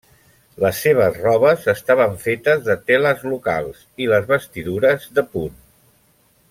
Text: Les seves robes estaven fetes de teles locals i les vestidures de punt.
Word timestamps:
Les 0.61 0.77
seves 0.85 1.19
robes 1.25 1.67
estaven 1.73 2.17
fetes 2.23 2.65
de 2.69 2.77
teles 2.89 3.23
locals 3.35 3.87
i 4.07 4.11
les 4.15 4.29
vestidures 4.35 5.11
de 5.21 5.29
punt. 5.37 5.57